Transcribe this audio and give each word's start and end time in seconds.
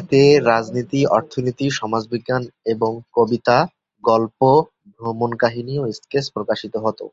এতে 0.00 0.20
রাজনীতি, 0.46 1.00
অর্থনীতি, 1.10 1.66
সমাজবিজ্ঞান 1.70 2.42
এবং 2.64 2.92
কবিতা, 3.14 3.56
গল্প, 4.04 4.40
ভ্রমণকাহিনী 4.96 5.74
ও 5.78 5.84
স্কেচ 5.92 6.26
প্রকাশিত 6.32 6.74
হতো। 6.76 7.06